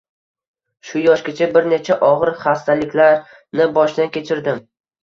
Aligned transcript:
Shu 0.91 1.01
yoshgacha 1.03 1.49
bir 1.57 1.69
necha 1.75 1.99
og`ir 2.09 2.35
xastalaklarni 2.43 3.73
boshdan 3.79 4.15
kechirdim 4.19 4.69